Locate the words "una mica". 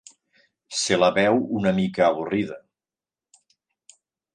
1.61-2.07